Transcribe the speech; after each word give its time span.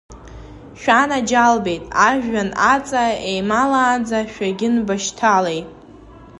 Шәанаџьалбеит, 0.79 1.83
ажәҩан 2.07 2.49
аҵа 2.73 3.03
еималаанӡа 3.31 4.19
шәагьынбашьҭалеи! 4.31 5.61